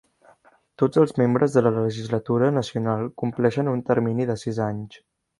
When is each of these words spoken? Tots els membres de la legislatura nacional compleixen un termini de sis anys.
Tots 0.81 0.99
els 1.01 1.11
membres 1.21 1.57
de 1.57 1.61
la 1.67 1.71
legislatura 1.75 2.47
nacional 2.55 3.03
compleixen 3.23 3.69
un 3.75 3.83
termini 3.91 4.27
de 4.31 4.37
sis 4.45 4.63
anys. 4.69 4.97